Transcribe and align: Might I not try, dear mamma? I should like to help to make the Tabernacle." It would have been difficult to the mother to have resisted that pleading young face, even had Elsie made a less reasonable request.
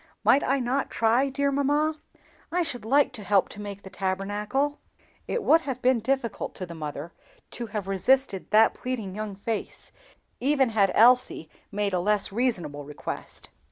Might 0.23 0.43
I 0.43 0.59
not 0.59 0.89
try, 0.89 1.29
dear 1.29 1.51
mamma? 1.51 2.01
I 2.51 2.63
should 2.63 2.85
like 2.85 3.13
to 3.13 3.23
help 3.23 3.49
to 3.49 3.61
make 3.61 3.83
the 3.83 3.89
Tabernacle." 3.91 4.79
It 5.27 5.43
would 5.43 5.61
have 5.61 5.79
been 5.79 5.99
difficult 5.99 6.55
to 6.55 6.65
the 6.65 6.73
mother 6.73 7.13
to 7.51 7.67
have 7.67 7.87
resisted 7.87 8.49
that 8.49 8.73
pleading 8.73 9.13
young 9.13 9.35
face, 9.35 9.91
even 10.39 10.69
had 10.69 10.91
Elsie 10.95 11.51
made 11.71 11.93
a 11.93 11.99
less 11.99 12.31
reasonable 12.31 12.83
request. 12.83 13.51